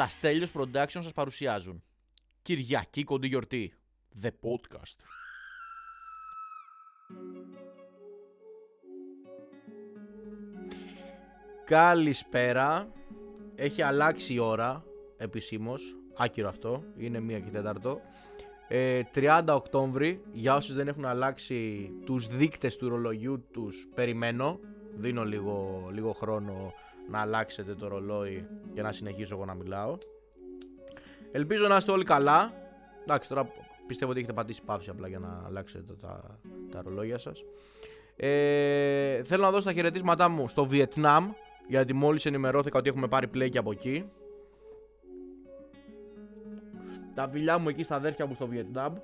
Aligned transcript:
Τα 0.00 0.08
Στέλιος 0.08 0.50
Production 0.54 0.86
σας 0.88 1.12
παρουσιάζουν. 1.12 1.82
Κυριακή 2.42 3.04
κοντή 3.04 3.26
γιορτή. 3.26 3.74
The 4.22 4.28
Podcast. 4.28 4.96
Καλησπέρα. 11.64 12.92
Έχει 13.54 13.82
αλλάξει 13.82 14.32
η 14.34 14.38
ώρα 14.38 14.84
επισήμως. 15.16 15.96
Άκυρο 16.16 16.48
αυτό, 16.48 16.84
είναι 16.96 17.20
μία 17.20 17.40
και 17.40 17.50
τέταρτο. 17.50 18.00
Ε, 18.68 19.02
30 19.14 19.44
Οκτώβρη 19.54 20.22
Για 20.32 20.54
όσους 20.54 20.74
δεν 20.74 20.88
έχουν 20.88 21.04
αλλάξει 21.04 21.90
τους 22.04 22.26
δείκτες 22.26 22.76
του 22.76 22.88
ρολογιού 22.88 23.46
τους 23.52 23.88
Περιμένω. 23.94 24.60
Δίνω 24.96 25.24
λίγο, 25.24 25.88
λίγο 25.92 26.12
χρόνο 26.12 26.72
να 27.10 27.20
αλλάξετε 27.20 27.74
το 27.74 27.88
ρολόι 27.88 28.46
και 28.74 28.82
να 28.82 28.92
συνεχίσω 28.92 29.34
εγώ 29.34 29.44
να 29.44 29.54
μιλάω. 29.54 29.98
Ελπίζω 31.32 31.68
να 31.68 31.76
είστε 31.76 31.92
όλοι 31.92 32.04
καλά. 32.04 32.52
Εντάξει, 33.02 33.28
τώρα 33.28 33.52
πιστεύω 33.86 34.10
ότι 34.10 34.20
έχετε 34.20 34.34
πατήσει 34.34 34.62
παύση 34.64 34.90
απλά 34.90 35.08
για 35.08 35.18
να 35.18 35.42
αλλάξετε 35.46 35.94
τα, 36.00 36.38
τα 36.70 36.82
ρολόγια 36.82 37.18
σας. 37.18 37.44
Ε, 38.16 39.22
θέλω 39.22 39.42
να 39.42 39.50
δώσω 39.50 39.64
τα 39.64 39.72
χαιρετίσματά 39.72 40.28
μου 40.28 40.48
στο 40.48 40.66
Βιετνάμ 40.66 41.30
γιατί 41.68 41.92
μόλις 41.92 42.26
ενημερώθηκα 42.26 42.78
ότι 42.78 42.88
έχουμε 42.88 43.08
πάρει 43.08 43.30
play 43.34 43.48
και 43.50 43.58
από 43.58 43.70
εκεί. 43.70 44.10
Τα 47.14 47.28
φιλιά 47.28 47.58
μου 47.58 47.68
εκεί 47.68 47.82
στα 47.82 47.94
αδέρφια 47.94 48.26
μου 48.26 48.34
στο 48.34 48.46
Βιετνάμ. 48.46 48.94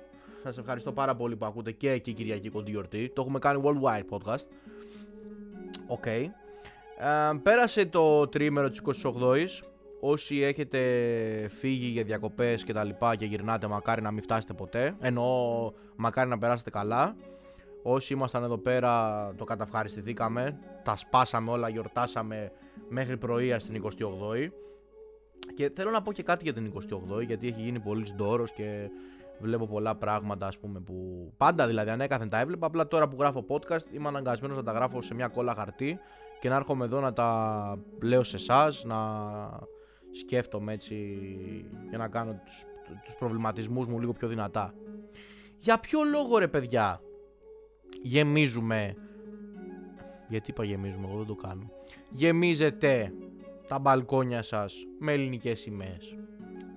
Σας 0.43 0.57
ευχαριστώ 0.57 0.91
πάρα 0.91 1.15
πολύ 1.15 1.35
που 1.35 1.45
ακούτε 1.45 1.71
και 1.71 1.91
εκεί 1.91 2.13
Κυριακή 2.13 2.49
κοντή 2.49 2.71
γιορτή. 2.71 3.11
Το 3.15 3.21
έχουμε 3.21 3.39
κάνει 3.39 3.61
worldwide 3.65 4.17
podcast. 4.17 4.45
OK. 5.87 6.03
Okay. 6.05 6.25
Ε, 6.99 7.37
πέρασε 7.43 7.85
το 7.85 8.27
τριήμερο 8.27 8.69
της 8.69 8.81
28ης. 9.03 9.67
Όσοι 9.99 10.41
έχετε 10.41 10.79
φύγει 11.59 11.87
για 11.87 12.03
διακοπές 12.03 12.63
και 12.63 12.73
τα 12.73 12.83
λοιπά 12.83 13.15
και 13.15 13.25
γυρνάτε 13.25 13.67
μακάρι 13.67 14.01
να 14.01 14.11
μην 14.11 14.23
φτάσετε 14.23 14.53
ποτέ. 14.53 14.95
Εννοώ 14.99 15.71
μακάρι 15.95 16.29
να 16.29 16.37
περάσετε 16.37 16.69
καλά. 16.69 17.15
Όσοι 17.83 18.13
ήμασταν 18.13 18.43
εδώ 18.43 18.57
πέρα 18.57 19.33
το 19.37 19.43
καταυχαριστηθήκαμε. 19.43 20.59
Τα 20.83 20.95
σπάσαμε 20.95 21.51
όλα, 21.51 21.69
γιορτάσαμε 21.69 22.51
μέχρι 22.89 23.17
πρωία 23.17 23.59
στην 23.59 23.83
28η. 23.83 24.47
Και 25.55 25.71
θέλω 25.75 25.91
να 25.91 26.01
πω 26.01 26.11
και 26.11 26.23
κάτι 26.23 26.43
για 26.43 26.53
την 26.53 26.73
28η 26.73 27.25
γιατί 27.25 27.47
έχει 27.47 27.61
γίνει 27.61 27.79
πολύς 27.79 28.13
ντόρος 28.13 28.51
και 28.51 28.89
βλέπω 29.39 29.67
πολλά 29.67 29.95
πράγματα 29.95 30.47
ας 30.47 30.59
πούμε 30.59 30.79
που 30.79 31.29
πάντα 31.37 31.67
δηλαδή 31.67 31.89
ανέκαθεν 31.89 32.29
τα 32.29 32.39
έβλεπα 32.39 32.65
απλά 32.65 32.87
τώρα 32.87 33.07
που 33.07 33.15
γράφω 33.19 33.45
podcast 33.49 33.91
είμαι 33.91 34.07
αναγκασμένος 34.07 34.57
να 34.57 34.63
τα 34.63 34.71
γράφω 34.71 35.01
σε 35.01 35.13
μια 35.13 35.27
κόλλα 35.27 35.53
χαρτί 35.53 35.99
και 36.39 36.49
να 36.49 36.55
έρχομαι 36.55 36.85
εδώ 36.85 36.99
να 36.99 37.13
τα 37.13 37.79
λέω 38.01 38.23
σε 38.23 38.35
εσάς, 38.35 38.83
να 38.83 38.97
σκέφτομαι 40.11 40.73
έτσι 40.73 40.95
και 41.91 41.97
να 41.97 42.07
κάνω 42.07 42.41
τους, 42.45 42.63
τους 43.05 43.15
προβληματισμούς 43.15 43.87
μου 43.87 43.99
λίγο 43.99 44.13
πιο 44.13 44.27
δυνατά. 44.27 44.73
Για 45.57 45.79
ποιο 45.79 45.99
λόγο 46.03 46.37
ρε 46.37 46.47
παιδιά 46.47 47.01
γεμίζουμε 48.01 48.95
γιατί 50.27 50.51
είπα 50.51 50.63
γεμίζουμε 50.63 51.07
εγώ 51.07 51.17
δεν 51.17 51.25
το 51.25 51.35
κάνω 51.35 51.71
γεμίζετε 52.09 53.13
τα 53.67 53.79
μπαλκόνια 53.79 54.43
σας 54.43 54.85
με 54.99 55.13
ελληνικές 55.13 55.59
σημαίες 55.59 56.15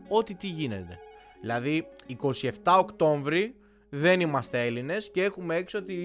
ό,τι 0.09 0.35
τι 0.35 0.47
γίνεται 0.47 0.99
δηλαδή 1.41 1.87
27 2.33 2.51
Οκτώβρη 2.79 3.55
δεν 3.91 4.21
είμαστε 4.21 4.67
Έλληνες 4.67 5.11
και 5.11 5.23
έχουμε 5.23 5.57
έξω 5.57 5.83
τη, 5.83 5.97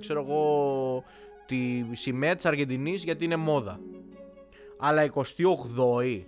ξέρω 0.00 0.20
εγώ, 0.20 1.04
τη 1.52 1.96
σημαία 1.96 2.34
της 2.34 2.46
Αργεντινής 2.46 3.04
γιατί 3.04 3.24
είναι 3.24 3.36
μόδα. 3.36 3.80
Αλλά 4.78 5.12
28η 5.14 6.22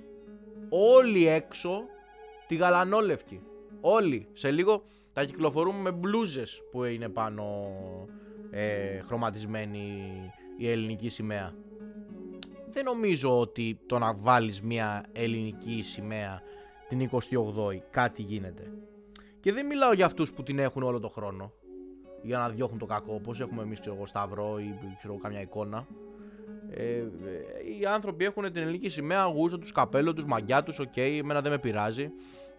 όλοι 0.69 1.27
έξω 1.27 1.83
τη 2.47 2.55
γαλανόλευκη. 2.55 3.43
Όλοι. 3.81 4.29
Σε 4.33 4.51
λίγο 4.51 4.85
θα 5.13 5.25
κυκλοφορούμε 5.25 5.79
με 5.79 5.91
μπλούζες 5.91 6.63
που 6.71 6.85
είναι 6.85 7.09
πάνω 7.09 7.45
ε, 8.51 9.01
χρωματισμένη 9.01 10.11
η 10.59 10.71
ελληνική 10.71 11.09
σημαία. 11.09 11.55
Δεν 12.71 12.85
νομίζω 12.85 13.39
ότι 13.41 13.79
το 13.87 13.99
να 13.99 14.15
βάλεις 14.15 14.63
μια 14.63 15.05
ελληνική 15.13 15.83
σημαία 15.83 16.43
την 16.89 17.11
28η 17.13 17.79
κάτι 17.91 18.23
γίνεται. 18.23 18.73
Και 19.41 19.53
δεν 19.53 19.67
μιλάω 19.67 19.93
για 19.93 20.07
αυτούς 20.07 20.33
που 20.33 20.43
την 20.43 20.59
έχουν 20.59 20.83
όλο 20.83 21.01
το 21.01 21.09
χρόνο 21.09 21.53
για 22.25 22.39
να 22.39 22.49
διώχνουν 22.49 22.79
το 22.79 22.87
κακό, 22.87 23.15
όπως 23.15 23.41
έχουμε 23.41 23.63
εμείς 23.63 23.81
ξέρω, 23.81 24.07
σταυρό 24.07 24.59
ή 24.59 24.79
ξέρω, 24.99 25.17
καμιά 25.17 25.41
εικόνα. 25.41 25.87
Ε, 26.71 26.97
ε, 26.97 27.05
οι 27.81 27.87
άνθρωποι 27.87 28.25
έχουν 28.25 28.53
την 28.53 28.63
ελληνική 28.63 28.89
σημαία, 28.89 29.25
ρούχο 29.25 29.59
τους, 29.59 29.73
καπέλο 29.73 30.13
τους, 30.13 30.25
μαγιό 30.25 30.63
τους, 30.63 30.79
OK, 30.79 30.93
okay, 30.97 31.19
εμένα 31.19 31.41
δεν 31.41 31.51
με 31.51 31.59
πειράζει. 31.59 32.11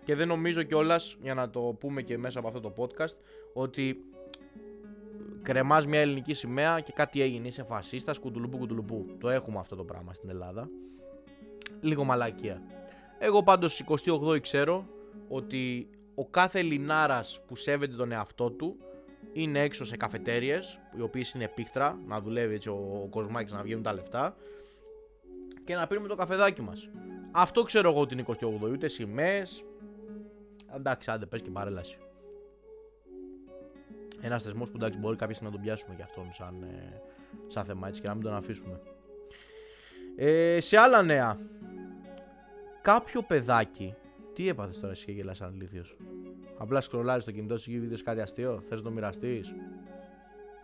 Και 0.04 0.16
δεν 0.16 0.28
νομίζω 0.28 0.64
κιόλας, 0.64 1.18
για 1.22 1.34
να 1.34 1.50
το 1.50 1.60
πούμε 1.60 2.02
και 2.02 2.18
μέσα 2.18 2.40
από 2.40 2.48
αυτό 2.48 2.60
το 2.60 2.74
podcast, 2.78 3.16
ότι 3.54 3.98
κρεμάς 5.42 5.86
μια 5.86 6.00
ελληνική 6.00 6.34
σημαία 6.34 6.80
και 6.80 6.92
κάτι 6.96 7.22
έγινε, 7.22 7.48
είσαι 7.48 7.64
φασίστας, 7.64 8.20
κουτουλουπού 8.20 8.58
κουτουλουπού. 8.58 9.06
Το 9.20 9.30
έχουμε 9.30 9.60
αυτό 9.60 9.76
το 9.76 9.84
πράγμα 9.84 10.14
στην 10.14 10.30
Ελλάδα. 10.30 10.70
Λίγο 11.82 12.04
μαλακία. 12.04 12.62
Εγώ 13.20 13.44
πάντως 13.44 13.84
28 14.34 14.40
ξέρω 14.42 14.88
ότι 15.28 15.90
ο 16.16 16.28
κάθε 16.28 16.60
Ελληνάρας 16.60 17.42
που 17.48 17.56
σέβεται 17.56 17.96
τον 17.96 18.12
εαυτό 18.12 18.52
του 18.52 18.78
είναι 19.34 19.60
έξω 19.60 19.86
σε 19.86 19.98
καφετέρειε, 19.98 20.60
οι 20.98 21.02
οποίες 21.02 21.32
είναι 21.32 21.48
πίχτρα, 21.48 22.00
να 22.08 22.22
δουλεύει 22.22 22.54
έτσι 22.54 22.70
ο, 22.70 23.02
ο 23.04 23.08
Κοσμάκης 23.08 23.52
να 23.52 23.62
βγαίνουν 23.62 23.84
τα 23.84 23.94
λεφτά 23.94 24.36
και 25.64 25.76
να 25.76 25.88
πίνουμε 25.88 26.08
το 26.08 26.16
καφεδάκι 26.16 26.62
μας. 26.62 26.90
Αυτό 27.32 27.64
ξέρω 27.64 27.90
εγώ 27.90 28.06
την 28.06 28.26
28η, 28.28 28.72
ούτε 28.72 28.88
σημαίες. 28.88 29.64
Εντάξει, 30.76 31.12
άντε, 31.12 31.26
πες 31.26 31.42
και 31.42 31.50
παρέλαση. 31.50 31.98
Ένας 34.22 34.44
θεσμός 34.44 34.70
που 34.70 34.78
εντάξει 34.78 35.00
μπορεί 35.00 35.16
κάποια 35.16 35.38
να 35.42 35.52
τον 35.52 35.62
πιάσουμε 35.62 35.96
και 35.96 36.04
αυτόν 36.04 36.34
σαν, 36.34 36.64
ε, 36.64 37.02
σαν 37.48 37.66
θέμα 37.66 37.88
έτσι 37.88 38.02
και 38.02 38.08
να 38.08 38.14
μην 38.14 38.24
τον 38.24 38.34
αφήσουμε. 38.34 38.82
Ε, 40.16 40.60
σε 40.62 40.78
άλλα 40.78 41.04
νέα, 41.04 41.40
κάποιο 42.82 43.22
παιδάκι. 43.22 43.96
Τι 44.34 44.50
έπαθες 44.50 44.80
τώρα 44.80 44.92
εσύ 44.92 45.06
και 45.06 45.12
γελάς 45.12 45.38
σαν 45.38 45.54
ηλίθιος. 45.54 45.96
Απλά 46.58 46.82
σκρολάρεις 46.82 47.24
το 47.24 47.32
κινητό 47.32 47.58
σου 47.58 47.72
και 47.72 47.80
βίντεο 47.80 47.98
κάτι 48.04 48.22
αστείο. 48.22 48.64
Θες 48.70 48.78
να 48.78 48.86
το 48.86 48.92
μοιραστείς. 48.92 49.54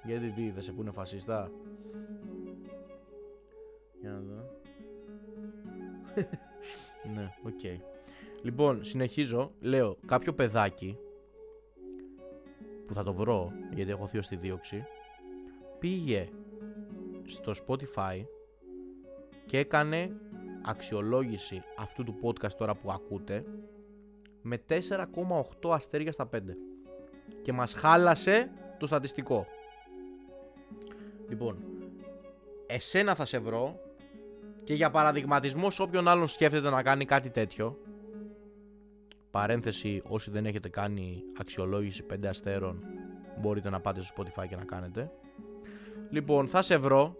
Γιατί 0.03 0.31
τι, 0.31 0.49
δεν 0.49 0.61
σε 0.61 0.71
πούνε 0.71 0.91
φασίστα. 0.91 1.51
Για 4.01 4.11
να 4.11 4.19
δω. 4.19 4.45
ναι, 7.13 7.29
OK. 7.43 7.59
Okay. 7.63 7.79
Λοιπόν, 8.41 8.83
συνεχίζω. 8.83 9.51
Λέω 9.59 9.97
κάποιο 10.05 10.33
παιδάκι 10.33 10.97
που 12.85 12.93
θα 12.93 13.03
το 13.03 13.13
βρω 13.13 13.51
γιατί 13.73 13.91
έχω 13.91 14.07
θείο 14.07 14.25
στη 14.25 14.35
δίωξη 14.35 14.85
πήγε 15.81 16.29
στο 17.25 17.53
Spotify 17.67 18.25
και 19.45 19.57
έκανε 19.57 20.11
αξιολόγηση 20.65 21.63
αυτού 21.77 22.03
του 22.03 22.19
podcast 22.21 22.51
τώρα 22.57 22.75
που 22.75 22.91
ακούτε 22.91 23.45
με 24.41 24.63
4,8 24.69 25.69
αστέρια 25.71 26.11
στα 26.11 26.29
5 26.33 26.39
και 27.41 27.53
μας 27.53 27.73
χάλασε 27.73 28.51
το 28.77 28.87
στατιστικό. 28.87 29.47
Λοιπόν, 31.29 31.57
εσένα 32.67 33.15
θα 33.15 33.25
σε 33.25 33.39
βρω 33.39 33.79
και 34.63 34.73
για 34.73 34.89
παραδειγματισμό 34.89 35.69
σε 35.69 35.81
όποιον 35.81 36.07
άλλον 36.07 36.27
σκέφτεται 36.27 36.69
να 36.69 36.83
κάνει 36.83 37.05
κάτι 37.05 37.29
τέτοιο 37.29 37.77
παρένθεση 39.31 40.01
όσοι 40.07 40.31
δεν 40.31 40.45
έχετε 40.45 40.69
κάνει 40.69 41.23
αξιολόγηση 41.39 42.05
5 42.13 42.25
αστέρων 42.25 42.83
μπορείτε 43.39 43.69
να 43.69 43.79
πάτε 43.79 44.01
στο 44.01 44.23
Spotify 44.23 44.47
και 44.47 44.55
να 44.55 44.63
κάνετε 44.63 45.11
λοιπόν 46.09 46.47
θα 46.47 46.61
σε 46.61 46.77
βρω 46.77 47.15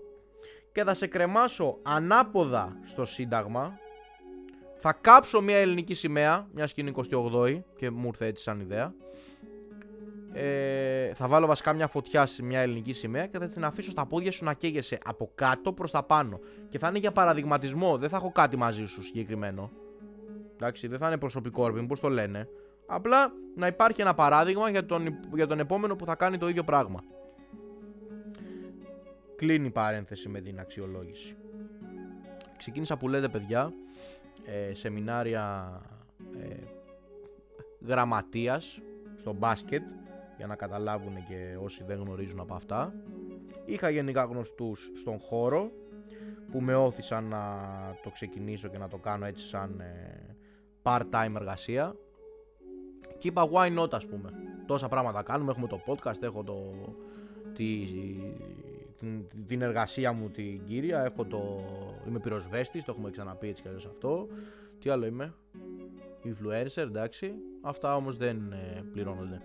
και 0.71 0.83
θα 0.83 0.93
σε 0.93 1.07
κρεμάσω 1.07 1.77
ανάποδα 1.81 2.79
στο 2.83 3.05
σύνταγμα 3.05 3.79
θα 4.83 4.93
κάψω 4.93 5.41
μια 5.41 5.57
ελληνική 5.57 5.93
σημαία, 5.93 6.47
μια 6.53 6.65
και 6.65 6.81
είναι 6.81 6.91
28η 6.95 7.61
και 7.75 7.89
μου 7.89 8.07
ήρθε 8.07 8.25
έτσι 8.25 8.43
σαν 8.43 8.59
ιδέα. 8.59 8.93
Ε, 10.33 11.13
θα 11.13 11.27
βάλω 11.27 11.47
βασικά 11.47 11.73
μια 11.73 11.87
φωτιά 11.87 12.25
σε 12.25 12.43
μια 12.43 12.59
ελληνική 12.59 12.93
σημαία 12.93 13.27
και 13.27 13.37
θα 13.37 13.47
την 13.47 13.63
αφήσω 13.63 13.91
στα 13.91 14.05
πόδια 14.05 14.31
σου 14.31 14.43
να 14.43 14.53
καίγεσαι 14.53 14.97
από 15.03 15.31
κάτω 15.35 15.73
προς 15.73 15.91
τα 15.91 16.03
πάνω. 16.03 16.39
Και 16.69 16.79
θα 16.79 16.87
είναι 16.87 16.99
για 16.99 17.11
παραδειγματισμό, 17.11 17.97
δεν 17.97 18.09
θα 18.09 18.17
έχω 18.17 18.31
κάτι 18.31 18.57
μαζί 18.57 18.85
σου 18.85 19.03
συγκεκριμένο. 19.03 19.71
Εντάξει, 20.53 20.87
δεν 20.87 20.99
θα 20.99 21.07
είναι 21.07 21.17
προσωπικό 21.17 21.63
όρπιν, 21.63 21.87
πώς 21.87 21.99
το 21.99 22.09
λένε. 22.09 22.47
Απλά 22.87 23.31
να 23.55 23.67
υπάρχει 23.67 24.01
ένα 24.01 24.13
παράδειγμα 24.13 24.69
για 24.69 24.85
τον, 24.85 25.19
για 25.35 25.47
τον 25.47 25.59
επόμενο 25.59 25.95
που 25.95 26.05
θα 26.05 26.15
κάνει 26.15 26.37
το 26.37 26.49
ίδιο 26.49 26.63
πράγμα. 26.63 27.03
Κλείνει 29.35 29.67
η 29.67 29.71
παρένθεση 29.71 30.29
με 30.29 30.41
την 30.41 30.59
αξιολόγηση. 30.59 31.35
Ξεκίνησα 32.57 32.97
που 32.97 33.07
λέτε 33.07 33.27
παιδιά 33.27 33.73
ε, 34.45 34.73
σεμινάρια 34.73 35.75
ε, 36.39 36.55
γραμματείας 37.85 38.81
στο 39.15 39.33
μπάσκετ 39.33 39.83
για 40.37 40.47
να 40.47 40.55
καταλάβουν 40.55 41.13
και 41.27 41.57
όσοι 41.63 41.83
δεν 41.83 41.99
γνωρίζουν 41.99 42.39
από 42.39 42.53
αυτά. 42.53 42.93
Είχα 43.65 43.89
γενικά 43.89 44.23
γνωστούς 44.23 44.91
στον 44.95 45.19
χώρο 45.19 45.71
που 46.51 46.61
με 46.61 46.75
όθησαν 46.75 47.23
να 47.23 47.43
το 48.03 48.09
ξεκινήσω 48.09 48.67
και 48.67 48.77
να 48.77 48.87
το 48.87 48.97
κάνω 48.97 49.25
έτσι 49.25 49.47
σαν 49.47 49.79
ε, 49.79 50.35
part-time 50.83 51.33
εργασία 51.35 51.95
και 53.17 53.27
είπα 53.27 53.49
why 53.51 53.79
not 53.79 53.91
ας 53.91 54.05
πούμε 54.05 54.29
τόσα 54.71 54.87
πράγματα 54.87 55.23
κάνουμε, 55.23 55.51
έχουμε 55.51 55.67
το 55.67 55.81
podcast, 55.85 56.21
έχω 56.21 56.43
το, 56.43 56.73
τη, 57.53 57.85
την, 59.01 59.47
την, 59.47 59.61
εργασία 59.61 60.13
μου 60.13 60.29
την 60.29 60.63
κύρια, 60.65 61.03
έχω 61.03 61.25
το, 61.25 61.63
είμαι 62.07 62.19
πυροσβέστης, 62.19 62.83
το 62.83 62.91
έχουμε 62.91 63.09
ξαναπεί 63.09 63.47
έτσι 63.47 63.61
κι 63.61 63.67
αλλιώς 63.67 63.85
αυτό 63.85 64.27
τι 64.79 64.89
άλλο 64.89 65.05
είμαι, 65.05 65.33
influencer 66.23 66.81
εντάξει, 66.81 67.33
αυτά 67.61 67.95
όμως 67.95 68.17
δεν 68.17 68.51
ε, 68.51 68.83
πληρώνονται 68.91 69.41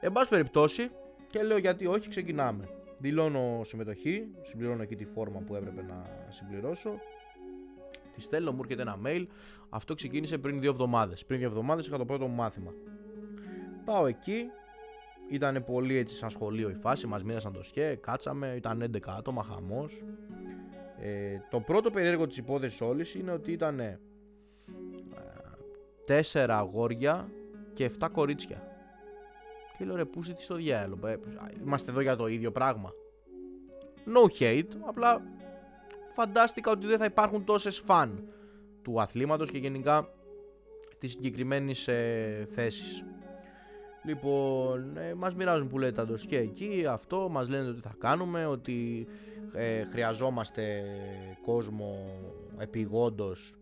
εν 0.00 0.12
πάση 0.12 0.28
περιπτώσει 0.28 0.90
και 1.26 1.42
λέω 1.42 1.58
γιατί 1.58 1.86
όχι 1.86 2.08
ξεκινάμε 2.08 2.68
δηλώνω 3.00 3.60
συμμετοχή, 3.64 4.28
συμπληρώνω 4.42 4.82
εκεί 4.82 4.96
τη 4.96 5.04
φόρμα 5.04 5.40
που 5.40 5.54
έπρεπε 5.54 5.82
να 5.82 6.26
συμπληρώσω. 6.28 6.90
Τη 8.14 8.20
στέλνω, 8.20 8.52
μου 8.52 8.60
έρχεται 8.62 8.82
ένα 8.82 8.98
mail. 9.04 9.26
Αυτό 9.68 9.94
ξεκίνησε 9.94 10.38
πριν 10.38 10.60
δύο 10.60 10.70
εβδομάδες. 10.70 11.24
Πριν 11.24 11.38
δύο 11.38 11.48
εβδομάδες 11.48 11.86
είχα 11.86 11.98
το 11.98 12.04
πρώτο 12.04 12.26
μου 12.26 12.34
μάθημα. 12.34 12.74
Πάω 13.84 14.06
εκεί. 14.06 14.50
Ήταν 15.30 15.64
πολύ 15.64 15.96
έτσι 15.96 16.16
σαν 16.16 16.30
σχολείο 16.30 16.70
η 16.70 16.74
φάση. 16.74 17.06
Μας 17.06 17.24
μοίρασαν 17.24 17.52
το 17.52 17.62
σκέ, 17.62 17.98
κάτσαμε. 18.00 18.54
Ήταν 18.56 18.82
11 18.82 18.98
άτομα, 19.18 19.42
χαμός. 19.42 20.04
Ε, 21.00 21.38
το 21.50 21.60
πρώτο 21.60 21.90
περίεργο 21.90 22.26
της 22.26 22.36
υπόθεσης 22.36 22.80
όλης 22.80 23.14
είναι 23.14 23.32
ότι 23.32 23.52
ήταν 23.52 23.80
ε, 23.80 24.00
4 26.32 26.46
αγόρια 26.48 27.28
και 27.72 27.90
7 28.00 28.08
κορίτσια. 28.12 28.62
Και 29.78 29.84
λέω 29.84 29.96
ρε 29.96 30.04
πούσε 30.04 30.32
τι 30.32 30.42
στο 30.42 30.54
διάλογο. 30.54 31.06
Ε, 31.06 31.18
είμαστε 31.60 31.90
εδώ 31.90 32.00
για 32.00 32.16
το 32.16 32.26
ίδιο 32.26 32.52
πράγμα. 32.52 32.92
No 34.06 34.42
hate, 34.42 34.70
απλά 34.80 35.22
φαντάστηκα 36.12 36.70
ότι 36.70 36.86
δεν 36.86 36.98
θα 36.98 37.04
υπάρχουν 37.04 37.44
τόσες 37.44 37.78
φαν 37.78 38.28
του 38.82 39.00
αθλήματος 39.00 39.50
και 39.50 39.58
γενικά 39.58 40.08
της 40.98 41.10
συγκεκριμένης 41.10 41.88
ε, 41.88 42.48
θέσης. 42.52 43.04
Λοιπόν, 44.02 44.96
ε, 44.96 45.14
μας 45.14 45.34
μοιράζουν 45.34 45.68
που 45.68 45.78
λέτε 45.78 46.04
το 46.04 46.14
και 46.14 46.36
εκεί, 46.36 46.86
αυτό, 46.88 47.28
μας 47.30 47.48
λένε 47.48 47.68
ότι 47.68 47.80
θα 47.80 47.94
κάνουμε, 47.98 48.46
ότι 48.46 49.06
ε, 49.52 49.84
χρειαζόμαστε 49.84 50.82
κόσμο 51.42 52.20
επιγόντως 52.58 53.54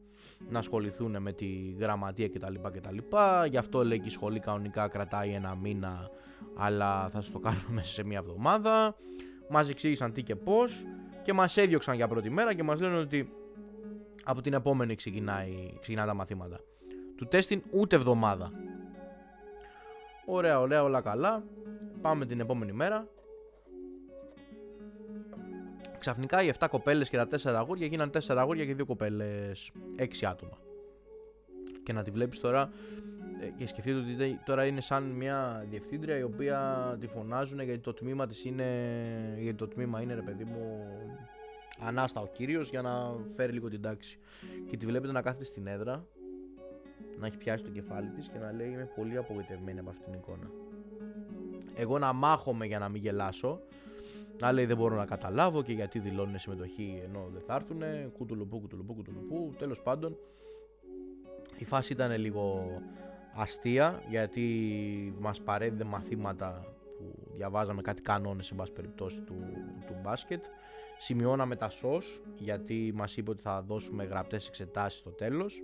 να 0.49 0.59
ασχοληθούν 0.59 1.23
με 1.23 1.33
τη 1.33 1.47
γραμματεία 1.79 2.29
κτλ. 2.29 2.55
κτλ. 2.73 2.97
Γι' 3.49 3.57
αυτό 3.57 3.85
λέει 3.85 4.01
και 4.01 4.09
η 4.09 4.11
σχολή 4.11 4.41
κανονικά 4.41 4.89
κρατάει 4.89 5.31
ένα 5.31 5.55
μήνα, 5.55 6.11
αλλά 6.57 7.09
θα 7.09 7.21
σας 7.21 7.31
το 7.31 7.39
κάνουμε 7.39 7.65
μέσα 7.69 7.93
σε 7.93 8.05
μία 8.05 8.19
εβδομάδα. 8.19 8.97
Μας 9.49 9.69
εξήγησαν 9.69 10.13
τι 10.13 10.23
και 10.23 10.37
πώς 10.37 10.85
και 11.23 11.33
μας 11.33 11.57
έδιωξαν 11.57 11.95
για 11.95 12.09
πρώτη 12.09 12.31
μέρα 12.31 12.55
και 12.55 12.63
μας 12.63 12.81
λένε 12.81 12.97
ότι 12.97 13.33
από 14.25 14.41
την 14.41 14.53
επόμενη 14.53 14.95
ξεκινάει, 14.95 15.75
ξεκινά 15.81 16.07
τα 16.07 16.15
μαθήματα. 16.15 16.61
Του 17.17 17.27
τέστην 17.27 17.63
ούτε 17.71 17.97
εβδομάδα. 17.97 18.53
Ωραία, 20.31 20.61
ωραία, 20.61 20.83
όλα 20.83 21.01
καλά. 21.01 21.45
Πάμε 22.01 22.27
την 22.27 22.41
επόμενη 22.41 22.73
μέρα. 22.73 23.09
Ξαφνικά 25.99 26.43
οι 26.43 26.51
7 26.59 26.67
κοπέλες 26.71 27.11
και 27.11 27.17
τα 27.17 27.27
4 27.27 27.55
αγόρια 27.55 27.87
γίναν 27.87 28.11
4 28.11 28.37
αγόρια 28.37 28.65
και 28.65 28.75
2 28.75 28.85
κοπέλες. 28.87 29.73
6 29.97 30.27
άτομα. 30.27 30.59
Και 31.83 31.93
να 31.93 32.03
τη 32.03 32.11
βλέπεις 32.11 32.41
τώρα 32.41 32.71
ε, 33.41 33.47
και 33.57 33.67
σκεφτείτε 33.67 33.99
ότι 33.99 34.41
τώρα 34.45 34.67
είναι 34.67 34.81
σαν 34.81 35.03
μια 35.05 35.67
διευθύντρια 35.69 36.19
η 36.19 36.23
οποία 36.23 36.97
τη 37.01 37.07
φωνάζουν 37.07 37.61
γιατί 37.61 37.81
το 37.81 37.93
τμήμα 37.93 38.27
της 38.27 38.45
είναι 38.45 38.65
γιατί 39.39 39.57
το 39.57 39.69
τμήμα 39.69 40.01
είναι 40.01 40.15
ρε 40.15 40.23
παιδί 40.23 40.45
μου 40.45 40.87
ανάστα 41.81 42.21
ο 42.21 42.27
κύριος 42.27 42.71
για 42.71 42.83
να 42.83 43.17
φέρει 43.37 43.53
λίγο 43.53 43.69
την 43.69 43.83
τάξη 43.83 44.19
και 44.71 44.77
τη 44.77 44.87
βλέπετε 44.87 45.13
να 45.13 45.23
κάθεται 45.23 45.45
στην 45.45 45.67
έδρα 45.67 46.07
να 47.21 47.27
έχει 47.27 47.37
πιάσει 47.37 47.65
το 47.65 47.71
κεφάλι 47.71 48.09
της 48.09 48.29
και 48.29 48.39
να 48.39 48.53
λέει 48.53 48.69
είμαι 48.69 48.91
πολύ 48.97 49.17
απογοητευμένη 49.17 49.79
από 49.79 49.91
αυτήν 49.91 50.05
την 50.05 50.15
εικόνα 50.15 50.51
εγώ 51.75 51.99
να 51.99 52.13
μάχομαι 52.13 52.67
για 52.67 52.79
να 52.79 52.89
μην 52.89 53.03
γελάσω 53.03 53.61
να 54.41 54.53
λέει 54.53 54.67
δεν 54.67 54.77
μπορώ 54.77 54.97
να 54.97 55.05
καταλάβω 55.05 55.63
και 55.63 55.73
γιατί 55.73 55.99
δηλώνουν 55.99 56.39
συμμετοχή 56.39 57.03
ενώ 57.05 57.29
δεν 57.33 57.43
θα 57.47 57.55
έρθουν. 57.55 58.13
Κουτουλουπού, 58.13 58.61
κουτουλουπού, 58.61 58.95
κουτουλουπού. 58.95 59.55
Τέλος 59.59 59.83
πάντων, 59.83 60.17
η 61.59 61.65
φάση 61.65 61.93
ήταν 61.93 62.19
λίγο 62.21 62.71
αστεία 63.35 64.03
γιατί 64.09 65.15
μας 65.19 65.41
παρέδιδε 65.41 65.85
μαθήματα 65.85 66.75
που 66.99 67.15
διαβάζαμε 67.35 67.83
κάτι 67.83 68.03
κανόνες 68.03 68.47
σε 68.47 68.55
πάση 68.55 68.73
περιπτώσει 68.73 69.21
του, 69.21 69.37
του 69.87 69.97
μπάσκετ. 70.03 70.45
Σημειώναμε 70.99 71.57
τα 71.57 71.69
σως 71.69 72.23
γιατί 72.37 72.93
μας 72.95 73.17
είπε 73.17 73.31
ότι 73.31 73.43
θα 73.43 73.63
δώσουμε 73.63 74.05
γραπτές 74.05 74.49
εξετάσεις 74.49 74.99
στο 74.99 75.11
τέλος. 75.11 75.63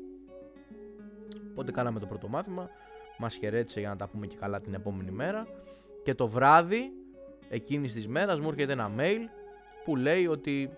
Οπότε 1.54 1.72
κάναμε 1.72 2.00
το 2.00 2.06
πρώτο 2.06 2.28
μάθημα, 2.28 2.68
μας 3.18 3.34
χαιρέτησε 3.34 3.80
για 3.80 3.88
να 3.88 3.96
τα 3.96 4.08
πούμε 4.08 4.26
και 4.26 4.36
καλά 4.36 4.60
την 4.60 4.74
επόμενη 4.74 5.10
μέρα. 5.10 5.46
Και 6.02 6.14
το 6.14 6.28
βράδυ 6.28 6.92
εκείνης 7.48 7.92
της 7.92 8.08
μέρας 8.08 8.40
μου 8.40 8.48
έρχεται 8.48 8.72
ένα 8.72 8.90
mail 8.98 9.20
που 9.84 9.96
λέει 9.96 10.26
ότι 10.26 10.70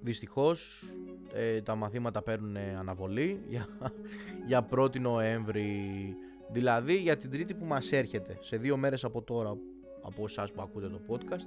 δυστυχώς 0.00 0.84
ε, 1.32 1.62
τα 1.62 1.74
μαθήματα 1.74 2.22
παίρνουν 2.22 2.56
αναβολή 2.56 3.42
για, 3.48 3.66
για 4.48 4.68
1η 4.70 5.00
Νοέμβρη. 5.00 6.16
Δηλαδή 6.52 6.96
για 6.96 7.16
την 7.16 7.30
τρίτη 7.30 7.54
που 7.54 7.64
μας 7.64 7.92
έρχεται 7.92 8.38
σε 8.40 8.56
δύο 8.56 8.76
μέρες 8.76 9.04
από 9.04 9.22
τώρα 9.22 9.56
από 10.02 10.24
εσάς 10.24 10.52
που 10.52 10.62
ακούτε 10.62 10.88
το 10.88 11.00
podcast. 11.08 11.46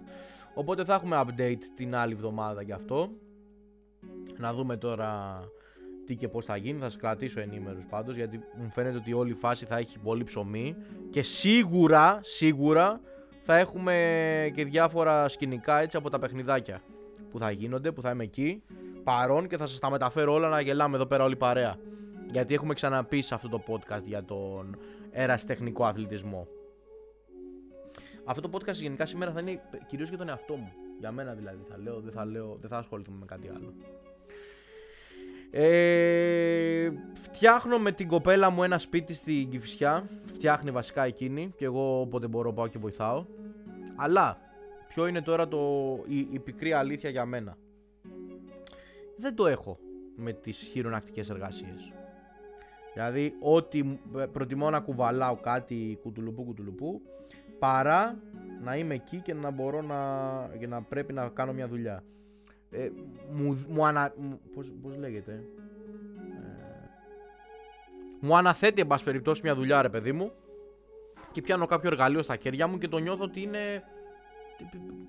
Οπότε 0.54 0.84
θα 0.84 0.94
έχουμε 0.94 1.24
update 1.26 1.64
την 1.76 1.96
άλλη 1.96 2.14
εβδομάδα 2.14 2.62
γι' 2.62 2.72
αυτό. 2.72 3.10
Να 4.38 4.54
δούμε 4.54 4.78
τώρα 4.78 5.42
τι 6.10 6.16
και 6.16 6.28
πώς 6.28 6.46
θα 6.46 6.58
γίνει 6.58 6.80
θα 6.80 6.86
σας 6.86 6.96
κρατήσω 6.96 7.40
ενήμερους 7.40 7.86
πάντως 7.86 8.16
γιατί 8.16 8.40
μου 8.58 8.70
φαίνεται 8.72 8.98
ότι 8.98 9.14
όλη 9.14 9.32
η 9.32 9.34
φάση 9.34 9.66
θα 9.66 9.78
έχει 9.78 10.00
πολύ 10.00 10.24
ψωμί 10.24 10.76
και 11.10 11.22
σίγουρα 11.24 12.20
σίγουρα 12.22 13.02
θα 13.42 13.58
έχουμε 13.58 14.52
και 14.56 14.66
διάφορα 14.66 15.28
σκηνικά 15.28 15.80
έτσι 15.80 15.98
από 15.98 16.10
τα 16.10 16.20
παιχνιδάκια 16.20 16.82
που 17.30 17.40
θα 17.40 17.52
γίνονται, 17.52 17.92
που 17.92 18.02
θα 18.02 18.10
είμαι 18.10 18.24
εκεί 18.24 18.64
παρόν 19.04 19.48
και 19.48 19.58
θα 19.58 19.68
σας 19.68 19.80
τα 19.80 19.90
μεταφέρω 19.90 20.34
όλα 20.34 20.50
να 20.50 20.62
γελάμε 20.62 20.96
εδώ 20.96 21.06
πέρα 21.06 21.24
όλη 21.24 21.36
παρέα. 21.36 21.78
Γιατί 22.32 22.54
έχουμε 22.54 22.74
ξαναπεί 22.74 23.22
σε 23.22 23.34
αυτό 23.34 23.50
το 23.50 23.64
podcast 23.68 24.04
για 24.04 24.24
τον 24.24 24.78
ερασιτεχνικό 25.12 25.86
αθλητισμό. 25.86 26.48
Αυτό 28.26 28.50
το 28.50 28.58
podcast 28.58 28.74
γενικά 28.74 29.06
σήμερα 29.06 29.32
θα 29.32 29.40
είναι 29.40 29.62
κυρίως 29.88 30.10
για 30.10 30.18
τον 30.18 30.30
εαυτό 30.30 30.56
μου. 30.56 30.72
Για 31.00 31.12
μένα 31.12 31.34
δηλαδή 31.34 31.64
θα 31.70 31.78
λέω, 31.78 32.00
δεν 32.00 32.12
θα, 32.12 32.26
λέω, 32.26 32.58
δεν 32.62 32.70
θα 32.70 32.78
ασχοληθούμε 32.78 33.18
με 33.20 33.26
κάτι 33.26 33.50
άλλο. 33.56 33.74
Ε, 35.52 36.90
φτιάχνω 37.14 37.78
με 37.80 37.92
την 37.92 38.08
κοπέλα 38.08 38.50
μου 38.50 38.64
ένα 38.64 38.78
σπίτι 38.78 39.14
στην 39.14 39.50
Κηφισιά. 39.50 40.10
Φτιάχνει 40.26 40.72
βασικά 40.72 41.04
εκείνη 41.04 41.54
και 41.58 41.66
εγώ 41.66 42.02
όποτε 42.02 42.28
μπορώ 42.28 42.54
πάω 42.54 42.68
και 42.68 42.78
βοηθάω. 42.78 43.26
Αλλά 43.96 44.38
ποιο 44.88 45.08
είναι 45.08 45.22
τώρα 45.22 45.48
το, 45.48 45.60
η, 46.08 46.28
η 46.32 46.40
πικρή 46.40 46.74
αλήθεια 46.74 47.10
για 47.10 47.26
μένα; 47.26 47.58
Δεν 49.18 49.36
το 49.36 49.48
έχω 49.48 49.80
με 50.16 50.34
τις 50.34 50.58
χειρονακτικές 50.58 51.30
εργασίες. 51.30 51.94
Δηλαδή 52.94 53.34
ό,τι 53.40 53.84
προτιμώ 54.32 54.70
να 54.70 54.80
κουβαλάω 54.80 55.36
κάτι 55.36 55.98
κουτουλουπού 56.02 56.44
κουτουλουπού 56.44 57.02
παρά 57.60 58.20
να 58.62 58.76
είμαι 58.76 58.94
εκεί 58.94 59.18
και 59.22 59.34
να 59.34 59.52
μπορώ 59.52 59.82
να, 59.82 59.98
και 60.60 60.68
να 60.68 60.82
πρέπει 60.82 61.14
να 61.14 61.30
κάνω 61.30 61.54
μια 61.54 61.68
δουλειά. 61.68 62.04
Ε, 62.72 62.90
μου, 63.32 63.66
μου 63.70 63.86
ανα, 63.86 64.14
πώς, 64.56 64.74
πώς 64.82 64.98
λέγεται; 64.98 65.32
Ε, 65.32 65.44
μου 68.20 68.38
αναθέτει 68.38 68.82
εν 68.82 68.88
πάση 68.88 69.04
περιπτώσει 69.04 69.42
μια 69.44 69.56
δουλειά 69.56 69.82
ρε 69.82 69.90
παιδί 69.90 70.12
μου 70.12 70.32
και 71.32 71.42
πιάνω 71.42 71.66
κάποιο 71.66 71.90
εργαλείο 71.90 72.22
στα 72.22 72.36
χέρια 72.36 72.68
μου 72.68 72.78
και 72.78 72.88
το 72.88 72.98
νιώθω 72.98 73.24
ότι 73.24 73.42
είναι 73.42 73.84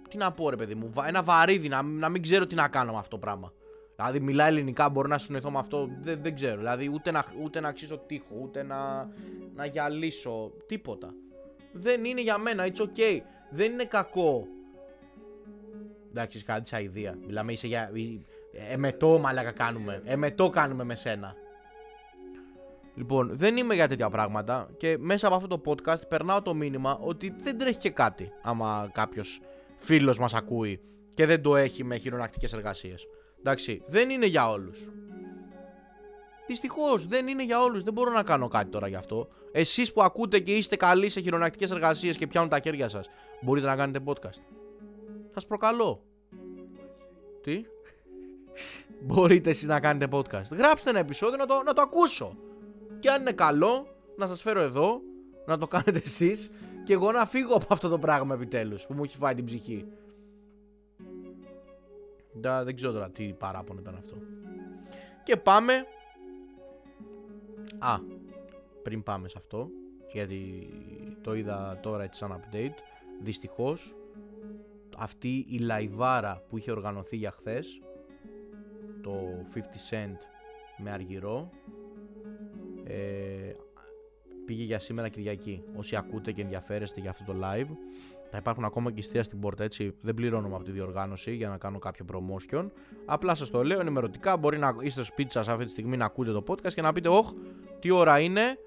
τι 0.08 0.16
να 0.16 0.32
πω 0.32 0.50
ρε 0.50 0.56
παιδί 0.56 0.74
μου, 0.74 0.90
ένα 1.06 1.22
βαρύδι 1.22 1.68
να, 1.68 1.82
να 1.82 2.08
μην 2.08 2.22
ξέρω 2.22 2.46
τι 2.46 2.54
να 2.54 2.68
κάνω 2.68 2.92
με 2.92 2.98
αυτό 2.98 3.10
το 3.10 3.18
πράγμα. 3.18 3.52
Δηλαδή 3.96 4.20
μιλάει 4.20 4.48
ελληνικά, 4.48 4.88
μπορώ 4.88 5.08
να 5.08 5.18
συνοηθώ 5.18 5.50
με 5.50 5.58
αυτό, 5.58 5.88
δεν, 6.00 6.22
δεν 6.22 6.34
ξέρω. 6.34 6.56
Δηλαδή 6.56 6.90
ούτε 6.94 7.10
να, 7.10 7.24
ούτε 7.42 7.60
να 7.60 7.68
αξίσω 7.68 7.98
τείχο, 7.98 8.36
ούτε 8.42 8.62
να, 8.62 9.08
να 9.54 9.66
γυαλίσω, 9.66 10.52
τίποτα. 10.66 11.14
Δεν 11.72 12.04
είναι 12.04 12.20
για 12.20 12.38
μένα, 12.38 12.66
it's 12.66 12.80
okay. 12.80 13.20
Δεν 13.50 13.72
είναι 13.72 13.84
κακό. 13.84 14.46
Εντάξει, 16.10 16.44
κάτι 16.44 16.68
σαν 16.68 16.82
ιδέα. 16.82 17.14
Μιλάμε, 17.26 17.52
είσαι 17.52 17.66
για... 17.66 17.90
Εμετό 18.70 19.18
μαλακα 19.18 19.52
κάνουμε. 19.52 20.02
Εμετό 20.04 20.50
κάνουμε 20.50 20.84
με 20.84 20.94
σένα. 20.94 21.34
Λοιπόν, 22.94 23.30
δεν 23.32 23.56
είμαι 23.56 23.74
για 23.74 23.88
τέτοια 23.88 24.10
πράγματα 24.10 24.68
και 24.76 24.96
μέσα 24.98 25.26
από 25.26 25.36
αυτό 25.36 25.48
το 25.48 25.60
podcast 25.66 26.08
περνάω 26.08 26.42
το 26.42 26.54
μήνυμα 26.54 26.98
ότι 27.02 27.34
δεν 27.42 27.58
τρέχει 27.58 27.78
και 27.78 27.90
κάτι 27.90 28.32
άμα 28.42 28.90
κάποιος 28.92 29.40
φίλος 29.76 30.18
μας 30.18 30.34
ακούει 30.34 30.80
και 31.14 31.26
δεν 31.26 31.42
το 31.42 31.56
έχει 31.56 31.84
με 31.84 31.96
χειρονακτικές 31.96 32.52
εργασίες. 32.52 33.06
Εντάξει, 33.38 33.82
δεν 33.86 34.10
είναι 34.10 34.26
για 34.26 34.50
όλους. 34.50 34.88
Δυστυχώς 36.46 37.06
δεν 37.06 37.26
είναι 37.26 37.44
για 37.44 37.62
όλους. 37.62 37.82
Δεν 37.82 37.92
μπορώ 37.92 38.12
να 38.12 38.22
κάνω 38.22 38.48
κάτι 38.48 38.70
τώρα 38.70 38.88
γι' 38.88 38.94
αυτό. 38.94 39.28
Εσείς 39.52 39.92
που 39.92 40.02
ακούτε 40.02 40.38
και 40.38 40.54
είστε 40.56 40.76
καλοί 40.76 41.08
σε 41.08 41.20
χειρονακτικές 41.20 41.70
εργασίες 41.70 42.16
και 42.16 42.26
πιάνουν 42.26 42.48
τα 42.48 42.60
χέρια 42.60 42.88
σας, 42.88 43.08
μπορείτε 43.40 43.66
να 43.66 43.76
κάνετε 43.76 44.00
podcast. 44.06 44.59
Σας 45.30 45.46
προκαλώ. 45.46 46.02
Τι; 47.42 47.64
μπορείτε 49.00 49.50
εσείς 49.50 49.68
να 49.68 49.80
κάνετε 49.80 50.16
podcast. 50.16 50.50
Γράψτε 50.50 50.90
ένα 50.90 50.98
επεισόδιο 50.98 51.36
να 51.36 51.46
το, 51.46 51.62
να 51.62 51.72
το 51.72 51.82
ακούσω. 51.82 52.36
Και 52.98 53.10
αν 53.10 53.20
είναι 53.20 53.32
καλό, 53.32 53.86
να 54.16 54.26
σας 54.26 54.42
φέρω 54.42 54.60
εδώ, 54.60 55.00
να 55.46 55.58
το 55.58 55.66
κάνετε 55.66 56.00
εσείς 56.04 56.50
και 56.84 56.92
εγώ 56.92 57.12
να 57.12 57.26
φύγω 57.26 57.54
από 57.54 57.66
αυτό 57.68 57.88
το 57.88 57.98
πράγμα 57.98 58.34
επιτέλους 58.34 58.86
που 58.86 58.94
μου 58.94 59.04
έχει 59.04 59.16
φάει 59.16 59.34
την 59.34 59.44
ψυχή. 59.44 59.86
Da, 62.42 62.60
δεν 62.64 62.74
ξέρω 62.74 62.92
τώρα 62.92 63.10
τι 63.10 63.34
παράπονο 63.38 63.80
ήταν 63.80 63.94
αυτό. 63.94 64.16
Και 65.22 65.36
πάμε. 65.36 65.72
Α, 67.78 67.98
πριν 68.82 69.02
πάμε 69.02 69.28
σε 69.28 69.34
αυτό, 69.38 69.68
γιατί 70.12 70.68
το 71.22 71.34
είδα 71.34 71.78
τώρα 71.82 72.02
έτσι 72.02 72.18
σαν 72.18 72.40
update, 72.40 72.74
δυστυχώς 73.20 73.94
αυτή 75.00 75.46
η 75.48 75.58
λαϊβάρα 75.58 76.42
που 76.48 76.58
είχε 76.58 76.70
οργανωθεί 76.70 77.16
για 77.16 77.30
χθες, 77.30 77.80
το 79.02 79.12
50 79.54 79.58
Cent 79.58 80.16
με 80.78 80.90
αργυρό, 80.90 81.50
ε, 82.84 83.52
πήγε 84.46 84.62
για 84.62 84.78
σήμερα 84.78 85.08
Κυριακή. 85.08 85.62
Όσοι 85.76 85.96
ακούτε 85.96 86.32
και 86.32 86.42
ενδιαφέρεστε 86.42 87.00
για 87.00 87.10
αυτό 87.10 87.32
το 87.32 87.38
live, 87.42 87.68
θα 88.30 88.38
υπάρχουν 88.38 88.64
ακόμα 88.64 88.92
και 88.92 88.98
ειστήρια 88.98 89.22
στην 89.22 89.40
πόρτα, 89.40 89.64
έτσι. 89.64 89.94
Δεν 90.00 90.14
πληρώνουμε 90.14 90.54
από 90.54 90.64
τη 90.64 90.70
διοργάνωση 90.70 91.34
για 91.34 91.48
να 91.48 91.58
κάνω 91.58 91.78
κάποιο 91.78 92.04
promotion. 92.12 92.70
Απλά 93.04 93.34
σας 93.34 93.50
το 93.50 93.64
λέω 93.64 93.80
ενημερωτικά. 93.80 94.36
Μπορεί 94.36 94.58
να 94.58 94.76
είστε 94.80 95.02
στο 95.02 95.04
σπίτι 95.04 95.32
σας 95.32 95.48
αυτή 95.48 95.64
τη 95.64 95.70
στιγμή 95.70 95.96
να 95.96 96.04
ακούτε 96.04 96.32
το 96.32 96.44
podcast 96.46 96.72
και 96.72 96.82
να 96.82 96.92
πείτε, 96.92 97.08
Ωχ, 97.08 97.32
τι 97.80 97.90
ώρα 97.90 98.20
είναι. 98.20 98.58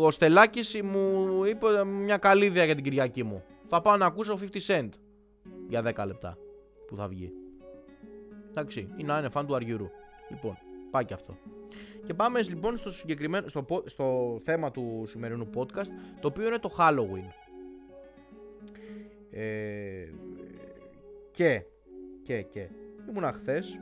Ο 0.00 0.10
Στελάκης 0.10 0.82
μου 0.82 1.44
είπε 1.44 1.84
μια 1.84 2.16
καλή 2.16 2.44
ιδέα 2.44 2.64
για 2.64 2.74
την 2.74 2.84
Κυριακή 2.84 3.22
μου. 3.22 3.44
Θα 3.68 3.80
πάω 3.80 3.96
να 3.96 4.06
ακούσω 4.06 4.38
50 4.52 4.58
cent 4.66 4.88
για 5.80 5.94
10 5.96 6.06
λεπτά 6.06 6.38
που 6.86 6.96
θα 6.96 7.08
βγει. 7.08 7.32
Εντάξει, 8.48 8.88
ή 8.96 9.04
να 9.04 9.18
είναι 9.18 9.28
φαν 9.28 9.46
του 9.46 9.54
Αργυρού. 9.54 9.90
Λοιπόν, 10.30 10.58
πάει 10.90 11.04
και 11.04 11.14
αυτό. 11.14 11.36
Και 12.04 12.14
πάμε 12.14 12.42
λοιπόν 12.42 12.76
στο, 12.76 12.90
συγκεκριμένο, 12.90 13.48
στο, 13.48 13.66
στο 13.84 14.38
θέμα 14.44 14.70
του 14.70 15.04
σημερινού 15.06 15.50
podcast, 15.54 15.88
το 16.20 16.28
οποίο 16.28 16.46
είναι 16.46 16.58
το 16.58 16.70
Halloween. 16.78 17.28
Ε, 19.30 20.08
και, 21.30 21.64
και, 22.22 22.42
και. 22.42 22.68
Ήμουνα 23.08 23.32
χθες 23.32 23.80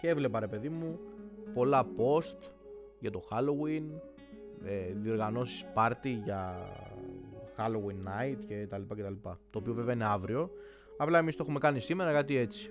και 0.00 0.08
έβλεπα 0.08 0.40
ρε 0.40 0.46
παιδί 0.46 0.68
μου 0.68 0.98
πολλά 1.54 1.86
post 1.96 2.36
για 3.00 3.10
το 3.10 3.22
Halloween, 3.30 3.84
ε, 4.64 4.92
διοργανώσεις 4.94 5.64
party 5.74 6.18
για 6.24 6.68
Halloween 7.60 8.08
night 8.08 8.36
και 8.48 8.66
τα 8.68 8.78
λοιπά 8.78 8.94
και 8.94 9.02
τα 9.02 9.10
λοιπά. 9.10 9.38
Το 9.50 9.58
οποίο 9.58 9.72
βέβαια 9.74 9.94
είναι 9.94 10.04
αύριο. 10.04 10.50
Απλά 10.96 11.18
εμείς 11.18 11.36
το 11.36 11.42
έχουμε 11.42 11.58
κάνει 11.58 11.80
σήμερα 11.80 12.10
γιατί 12.10 12.36
έτσι. 12.36 12.70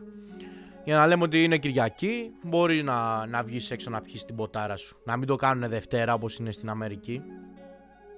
Για 0.83 0.97
να 0.97 1.07
λέμε 1.07 1.23
ότι 1.23 1.43
είναι 1.43 1.57
Κυριακή, 1.57 2.31
μπορεί 2.43 2.83
να, 2.83 3.25
να 3.25 3.43
βγεις 3.43 3.71
έξω 3.71 3.89
να 3.89 4.01
πιεις 4.01 4.25
την 4.25 4.35
ποτάρα 4.35 4.75
σου. 4.75 4.97
Να 5.03 5.17
μην 5.17 5.27
το 5.27 5.35
κάνουν 5.35 5.69
Δευτέρα 5.69 6.13
όπως 6.13 6.37
είναι 6.37 6.51
στην 6.51 6.69
Αμερική. 6.69 7.21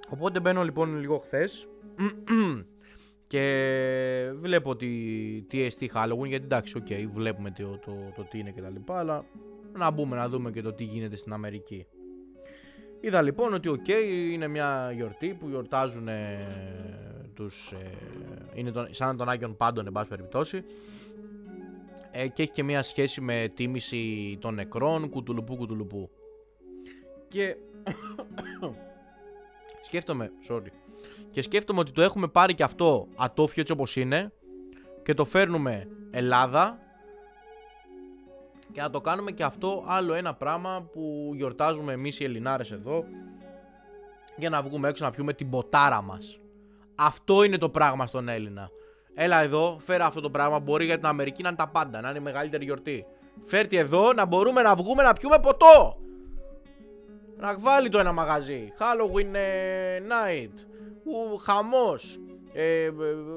Οπότε 0.10 0.40
μπαίνω 0.40 0.63
λοιπόν 0.63 1.00
λίγο 1.00 1.18
χθες 1.18 1.68
και 3.32 4.32
βλέπω 4.36 4.75
τι, 4.75 4.88
τι 5.48 5.63
εστί 5.63 5.92
Halloween 5.94 6.28
γιατί 6.28 6.44
εντάξει, 6.46 6.78
OK, 6.77 6.86
okay, 6.90 7.08
βλέπουμε 7.13 7.51
το, 7.51 7.78
το, 7.78 7.92
το, 8.16 8.24
τι 8.24 8.40
είναι 8.40 8.51
και 8.51 8.62
τα 8.62 8.70
λοιπά, 8.70 9.00
αλλά 9.00 9.25
να 9.78 9.92
μπούμε 9.92 10.16
να 10.16 10.30
δούμε 10.30 10.51
και 10.51 10.62
το 10.62 10.74
τι 10.74 10.84
γίνεται 10.84 11.16
στην 11.16 11.34
Αμερική. 11.34 11.86
Είδα 13.01 13.22
λοιπόν 13.22 13.53
ότι 13.53 13.67
OK, 13.68 13.84
okay, 13.88 14.31
είναι 14.31 14.48
μια 14.48 14.91
γιορτή 14.96 15.34
που 15.34 15.48
γιορτάζουν 15.50 16.08
ε, 16.08 16.48
τους, 17.34 17.72
ε, 17.72 17.91
είναι 18.53 18.72
τον, 18.72 18.88
σαν 18.91 19.17
τον 19.17 19.29
Αγίων 19.30 19.58
Πάντων 19.58 19.86
εν 19.86 19.91
πάση 19.91 20.08
περιπτώσει 20.08 20.63
ε, 22.12 22.27
και 22.27 22.41
έχει 22.41 22.51
και 22.51 22.63
μια 22.63 22.84
σχέση 22.84 23.22
με 23.22 23.51
τίμηση 23.53 24.38
των 24.41 24.53
νεκρών, 24.53 25.10
κουτουλουπού 25.10 25.55
κουτουλουπού. 25.55 26.10
Και 27.27 27.55
σκέφτομαι, 29.86 30.31
sorry, 30.50 30.67
και 31.31 31.41
σκέφτομαι 31.41 31.79
ότι 31.79 31.91
το 31.91 32.01
έχουμε 32.01 32.27
πάρει 32.27 32.53
και 32.53 32.63
αυτό 32.63 33.08
ατόφιο 33.15 33.62
έτσι 33.62 33.74
όπως 33.74 33.96
είναι 33.96 34.31
και 35.03 35.13
το 35.13 35.25
φέρνουμε 35.25 35.88
Ελλάδα 36.12 36.79
και 38.72 38.82
να 38.82 38.90
το 38.90 39.01
κάνουμε 39.01 39.32
και 39.32 39.44
αυτό 39.44 39.84
άλλο 39.88 40.13
ένα 40.13 40.34
πράγμα 40.34 40.90
που 40.92 41.32
γιορτάζουμε 41.36 41.94
εμείς 41.94 42.20
οι 42.20 42.24
Ελληνάρες 42.24 42.72
εδώ 42.72 43.04
για 44.36 44.50
να 44.50 44.62
βγούμε 44.62 44.90
έξω 44.90 45.04
να 45.04 45.12
πιούμε 45.12 45.34
την 45.34 45.50
ποτάρα 45.50 46.01
μας. 46.01 46.40
Αυτό 46.96 47.44
είναι 47.44 47.58
το 47.58 47.70
πράγμα 47.70 48.08
στον 48.08 48.30
Έλληνα. 48.30 48.70
Έλα 49.13 49.42
εδώ, 49.42 49.78
φέρα 49.82 50.06
αυτό 50.06 50.22
το 50.22 50.30
πράγμα. 50.30 50.60
Μπορεί 50.60 50.86
για 50.86 50.96
την 50.96 51.06
Αμερική 51.06 51.42
να 51.42 51.48
είναι 51.48 51.58
τα 51.58 51.68
πάντα, 51.68 52.01
να 52.01 52.10
είναι 52.10 52.18
η 52.18 52.22
μεγαλύτερη 52.22 52.63
γιορτή. 52.63 53.06
Φέρτε 53.44 53.78
εδώ 53.78 54.13
να 54.13 54.25
μπορούμε 54.25 54.62
να 54.62 54.75
βγούμε 54.75 55.04
να 55.04 55.13
πιούμε 55.13 55.40
ποτό. 55.40 55.98
Να 57.38 57.60
βάλει 57.60 57.90
το 57.90 58.00
ένα 58.00 58.12
μαγαζί. 58.12 58.74
Halloween 58.80 59.34
ε, 59.34 60.00
night 60.00 60.66
χαμός 61.44 62.20
ε, 62.54 62.90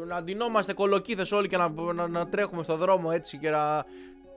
να 0.07 0.23
ντυνόμαστε 0.23 0.73
κολοκύθες 0.73 1.33
όλοι 1.33 1.49
και 1.49 1.57
να, 1.57 1.69
να, 1.95 2.09
να, 2.09 2.29
τρέχουμε 2.29 2.63
στο 2.63 2.77
δρόμο 2.77 3.11
έτσι 3.13 3.39
και 3.39 3.51
να, 3.51 3.85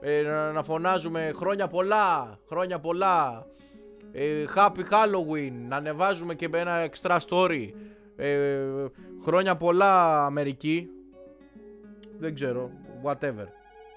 ε, 0.00 0.22
να, 0.52 0.62
φωνάζουμε 0.62 1.32
χρόνια 1.34 1.68
πολλά, 1.68 2.38
χρόνια 2.48 2.78
πολλά 2.78 3.46
ε, 4.12 4.44
Happy 4.56 4.80
Halloween, 4.90 5.52
να 5.68 5.76
ανεβάζουμε 5.76 6.34
και 6.34 6.48
ένα 6.52 6.90
extra 6.90 7.18
story. 7.28 7.70
Ε, 8.16 8.58
χρόνια 9.22 9.56
πολλά 9.56 10.24
Αμερική 10.24 10.88
δεν 12.18 12.34
ξέρω, 12.34 12.70
whatever. 13.04 13.46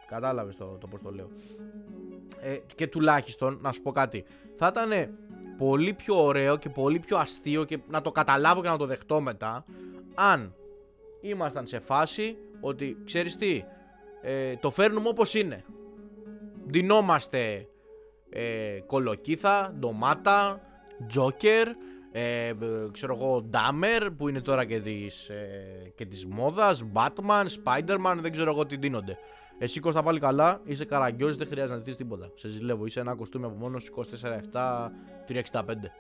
Κατάλαβες 0.08 0.56
το, 0.56 0.78
το 0.80 0.88
πως 0.88 1.02
το 1.02 1.12
λέω. 1.12 1.30
Ε, 2.42 2.58
και 2.76 2.88
τουλάχιστον 2.88 3.60
να 3.62 3.72
σου 3.72 3.82
πω 3.82 3.92
κάτι. 3.92 4.24
Θα 4.58 4.68
ήταν 4.72 5.18
πολύ 5.58 5.94
πιο 5.94 6.24
ωραίο 6.24 6.58
και 6.58 6.70
πολύ 6.70 7.00
πιο 7.00 7.18
αστείο 7.18 7.64
και 7.64 7.80
να 7.90 8.02
το 8.02 8.12
καταλάβω 8.12 8.62
και 8.62 8.68
να 8.68 8.78
το 8.78 8.86
δεχτώ 8.86 9.22
μετά 9.22 9.66
αν 10.16 10.56
ήμασταν 11.22 11.68
σε 11.68 11.80
φάση 11.80 12.38
ότι 12.62 12.98
ξέρεις 13.06 13.38
τι 13.38 13.64
ε, 14.22 14.56
το 14.56 14.72
φέρνουμε 14.72 15.10
όπως 15.10 15.34
είναι 15.34 15.64
ντυνόμαστε 16.70 17.68
ε, 18.30 18.80
κολοκύθα, 18.86 19.76
ντομάτα, 19.80 20.62
τζόκερ 21.08 21.68
ε, 22.12 22.54
ξέρω 22.92 23.16
εγώ 23.16 23.42
Ντάμερ 23.42 24.12
που 24.12 24.28
είναι 24.28 24.42
τώρα 24.42 24.66
και 24.66 24.80
της, 24.80 25.30
ε, 25.30 25.92
και 25.96 26.06
της 26.06 26.26
μόδας 26.26 26.84
Batman, 26.94 27.46
Spider-Man 27.64 28.18
δεν 28.22 28.32
ξέρω 28.32 28.52
εγώ 28.52 28.66
τι 28.66 28.76
δίνονται 28.76 29.18
εσύ 29.64 29.80
Κώστα 29.80 30.04
πάλι 30.04 30.20
καλά, 30.20 30.62
είσαι 30.66 30.86
καραγκιόζης, 30.86 31.38
δεν 31.38 31.48
χρειάζεται 31.48 31.78
να 31.78 31.84
δεις 31.84 31.96
τίποτα. 31.96 32.32
Σε 32.36 32.48
ζηλεύω, 32.48 32.86
είσαι 32.86 33.00
ένα 33.00 33.16
κοστούμι 33.16 33.46
από 33.46 33.56
μόνος 33.56 33.90
24-7, 34.54 34.92
365. 35.28 35.92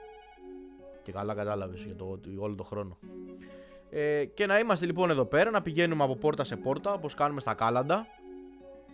Και 1.03 1.11
καλά 1.11 1.33
κατάλαβες 1.33 1.81
για 1.81 1.95
το, 1.95 2.19
όλο 2.39 2.55
το 2.55 2.63
χρόνο. 2.63 2.97
Ε, 3.89 4.25
και 4.25 4.45
να 4.45 4.59
είμαστε 4.59 4.85
λοιπόν 4.85 5.09
εδώ 5.09 5.25
πέρα, 5.25 5.49
να 5.49 5.61
πηγαίνουμε 5.61 6.03
από 6.03 6.15
πόρτα 6.15 6.43
σε 6.43 6.55
πόρτα, 6.55 6.93
όπως 6.93 7.13
κάνουμε 7.13 7.41
στα 7.41 7.53
κάλαντα. 7.53 8.05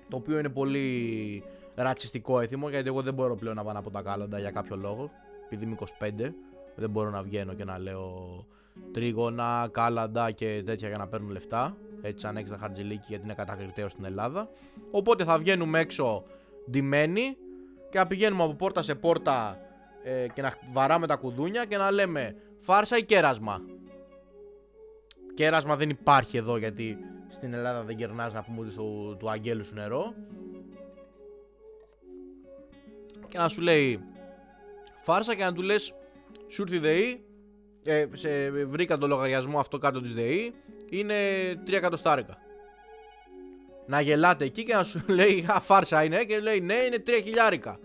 Το 0.09 0.17
οποίο 0.17 0.39
είναι 0.39 0.49
πολύ 0.49 1.43
ρατσιστικό 1.83 2.39
έθιμο, 2.39 2.69
γιατί 2.69 2.87
εγώ 2.87 3.01
δεν 3.01 3.13
μπορώ 3.13 3.35
πλέον 3.35 3.55
να 3.55 3.63
πάω 3.63 3.73
από 3.77 3.91
τα 3.91 4.01
κάλαντα 4.01 4.39
για 4.39 4.51
κάποιο 4.51 4.75
λόγο. 4.75 5.11
Επειδή 5.45 5.65
είμαι 5.65 5.75
25, 5.99 6.31
δεν 6.75 6.89
μπορώ 6.89 7.09
να 7.09 7.21
βγαίνω 7.21 7.53
και 7.53 7.63
να 7.63 7.77
λέω 7.77 8.45
τρίγωνα, 8.91 9.69
κάλαντα 9.71 10.31
και 10.31 10.63
τέτοια 10.65 10.87
για 10.87 10.97
να 10.97 11.07
παίρνουν 11.07 11.29
λεφτά 11.29 11.77
έτσι 12.01 12.25
σαν 12.25 12.37
έξτρα 12.37 12.57
χαρτζηλίκι 12.57 13.05
γιατί 13.07 13.23
είναι 13.23 13.33
κατακριτέο 13.33 13.89
στην 13.89 14.05
Ελλάδα. 14.05 14.49
Οπότε 14.91 15.23
θα 15.23 15.37
βγαίνουμε 15.37 15.79
έξω 15.79 16.23
ντυμένοι 16.71 17.37
και 17.89 17.97
να 17.97 18.07
πηγαίνουμε 18.07 18.43
από 18.43 18.53
πόρτα 18.53 18.81
σε 18.81 18.95
πόρτα 18.95 19.59
ε, 20.03 20.27
και 20.33 20.41
να 20.41 20.53
βαράμε 20.71 21.07
τα 21.07 21.15
κουδούνια 21.15 21.65
και 21.65 21.77
να 21.77 21.91
λέμε 21.91 22.35
φάρσα 22.59 22.97
ή 22.97 23.03
κέρασμα; 23.03 23.61
Κέρασμα 25.33 25.75
δεν 25.75 25.89
υπάρχει 25.89 26.37
εδώ 26.37 26.57
γιατί 26.57 26.97
στην 27.27 27.53
Ελλάδα 27.53 27.83
δεν 27.83 27.95
κερνάς 27.95 28.33
να 28.33 28.43
πούμε 28.43 28.67
του, 28.67 29.15
του 29.19 29.29
αγγέλου 29.29 29.65
σου 29.65 29.75
νερό. 29.75 30.13
Και 33.27 33.37
να 33.37 33.49
σου 33.49 33.61
λέει 33.61 34.03
φάρσα 35.03 35.35
και 35.35 35.43
να 35.43 35.53
του 35.53 35.61
λες 35.61 35.93
σου 36.47 36.61
ήρθε 36.61 36.75
η 36.75 36.79
ΔΕΗ, 36.79 37.25
ε, 37.83 38.05
σε, 38.13 38.49
βρήκα 38.65 38.97
το 38.97 39.07
λογαριασμό 39.07 39.59
αυτό 39.59 39.77
κάτω 39.77 40.01
της 40.01 40.13
ΔΕΗ, 40.13 40.53
είναι 40.89 41.15
3 41.67 41.73
εκατοστάρικα. 41.73 42.37
Να 43.85 44.01
γελάτε 44.01 44.45
εκεί 44.45 44.63
και 44.63 44.73
να 44.73 44.83
σου 44.83 45.03
λέει 45.17 45.45
Α, 45.47 45.59
φάρσα 45.59 46.03
είναι 46.03 46.23
και 46.23 46.39
λέει 46.39 46.59
ναι, 46.59 46.73
είναι 46.73 47.03
3 47.07 47.09
χιλιάρικα. 47.23 47.79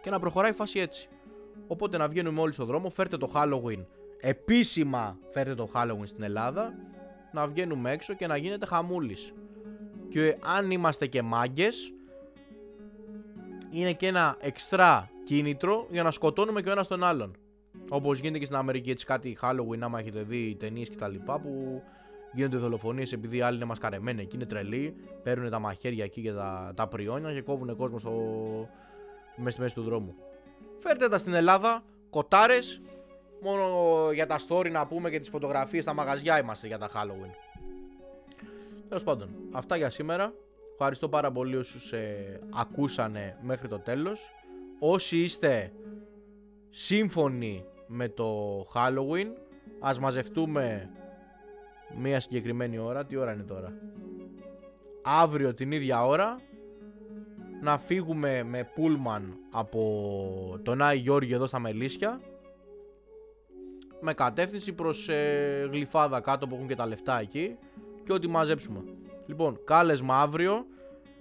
Και 0.00 0.10
να 0.10 0.18
προχωράει 0.18 0.50
η 0.50 0.54
φάση 0.54 0.78
έτσι. 0.78 1.08
Οπότε 1.66 1.96
να 1.96 2.08
βγαίνουμε 2.08 2.40
όλοι 2.40 2.52
στο 2.52 2.64
δρόμο, 2.64 2.90
φέρτε 2.90 3.16
το 3.16 3.30
Halloween. 3.34 3.84
Επίσημα 4.20 5.18
φέρτε 5.30 5.54
το 5.54 5.70
Halloween 5.74 6.06
στην 6.06 6.22
Ελλάδα. 6.22 6.74
Να 7.32 7.46
βγαίνουμε 7.46 7.92
έξω 7.92 8.14
και 8.14 8.26
να 8.26 8.36
γίνεται 8.36 8.66
χαμούλης. 8.66 9.32
Και 10.08 10.36
αν 10.40 10.70
είμαστε 10.70 11.06
και 11.06 11.22
μάγκες, 11.22 11.92
είναι 13.80 13.92
και 13.92 14.06
ένα 14.06 14.36
εξτρά 14.40 15.10
κίνητρο 15.24 15.86
για 15.90 16.02
να 16.02 16.10
σκοτώνουμε 16.10 16.60
και 16.60 16.68
ο 16.68 16.72
ένας 16.72 16.86
τον 16.86 17.04
άλλον. 17.04 17.36
Όπως 17.90 18.18
γίνεται 18.18 18.38
και 18.38 18.44
στην 18.44 18.56
Αμερική, 18.56 18.90
έτσι 18.90 19.06
κάτι 19.06 19.38
Halloween, 19.42 19.78
άμα 19.80 19.98
έχετε 19.98 20.22
δει 20.22 20.56
ταινίες 20.58 20.90
κτλ. 20.90 21.14
που 21.24 21.82
γίνονται 22.32 22.56
δολοφονίες 22.56 23.12
επειδή 23.12 23.40
άλλοι 23.40 23.56
είναι 23.56 23.64
μασκαρεμένοι 23.64 24.22
εκεί, 24.22 24.36
είναι 24.36 24.46
τρελοί, 24.46 24.96
παίρνουν 25.22 25.50
τα 25.50 25.58
μαχαίρια 25.58 26.04
εκεί 26.04 26.20
και 26.20 26.32
τα, 26.32 26.72
τα 26.76 26.88
πριόνια 26.88 27.32
και 27.32 27.42
κόβουν 27.42 27.76
κόσμο 27.76 27.98
στο... 27.98 28.10
μέσα 29.36 29.50
στη 29.50 29.60
μέση 29.60 29.74
του 29.74 29.82
δρόμου. 29.82 30.14
Φέρτε 30.78 31.08
τα 31.08 31.18
στην 31.18 31.34
Ελλάδα, 31.34 31.84
κοτάρες, 32.10 32.80
μόνο 33.42 33.66
για 34.12 34.26
τα 34.26 34.38
story 34.48 34.70
να 34.70 34.86
πούμε 34.86 35.10
και 35.10 35.18
τις 35.18 35.28
φωτογραφίες 35.28 35.82
στα 35.82 35.94
μαγαζιά 35.94 36.38
είμαστε 36.38 36.66
για 36.66 36.78
τα 36.78 36.88
Halloween. 36.94 37.30
Τέλος 38.88 39.02
πάντων, 39.02 39.28
αυτά 39.52 39.76
για 39.76 39.90
σήμερα. 39.90 40.32
Ευχαριστώ 40.78 41.08
πάρα 41.08 41.32
πολύ 41.32 41.56
όσους 41.56 41.92
ε, 41.92 42.40
ακούσανε 42.54 43.38
μέχρι 43.42 43.68
το 43.68 43.78
τέλος. 43.78 44.30
Όσοι 44.78 45.16
είστε 45.22 45.72
σύμφωνοι 46.70 47.64
με 47.86 48.08
το 48.08 48.60
Halloween, 48.74 49.26
ας 49.80 49.98
μαζευτούμε 49.98 50.90
μία 51.96 52.20
συγκεκριμένη 52.20 52.78
ώρα. 52.78 53.04
Τι 53.04 53.16
ώρα 53.16 53.32
είναι 53.32 53.42
τώρα; 53.42 53.72
Αύριο 55.02 55.54
την 55.54 55.72
ίδια 55.72 56.06
ώρα 56.06 56.40
να 57.62 57.78
φύγουμε 57.78 58.42
με 58.42 58.70
πούλμαν 58.74 59.36
από 59.50 60.60
τον 60.62 60.82
Άι 60.82 60.98
Γιώργη 60.98 61.32
εδώ 61.32 61.46
στα 61.46 61.58
Μελίσια 61.58 62.20
με 64.00 64.14
κατεύθυνση 64.14 64.72
προς 64.72 65.08
ε, 65.08 65.68
Γλυφάδα 65.70 66.20
κάτω 66.20 66.46
που 66.46 66.54
έχουν 66.54 66.66
και 66.66 66.74
τα 66.74 66.86
λεφτά 66.86 67.20
εκεί 67.20 67.56
και 68.04 68.12
ό,τι 68.12 68.28
μαζέψουμε. 68.28 68.84
Λοιπόν, 69.26 69.58
κάλεσμα 69.64 70.20
αύριο 70.20 70.66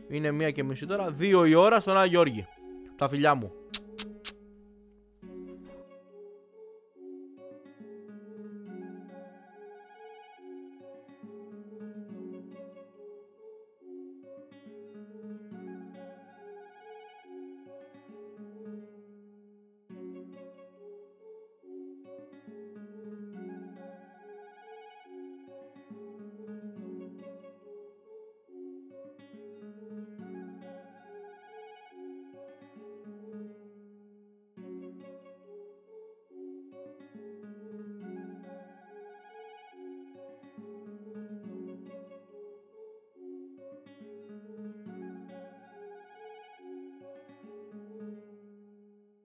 είναι 0.07 0.31
μία 0.31 0.51
και 0.51 0.63
μισή 0.63 0.85
τώρα, 0.85 1.11
δύο 1.11 1.45
η 1.45 1.53
ώρα 1.53 1.79
στον 1.79 1.97
Άγιο 1.97 2.09
Γιώργη. 2.09 2.47
Τα 2.95 3.07
φιλιά 3.07 3.35
μου. 3.35 3.51